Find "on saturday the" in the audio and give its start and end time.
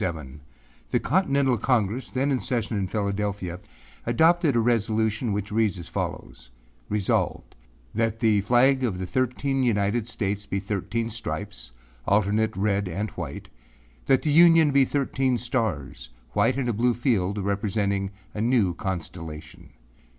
0.01-0.99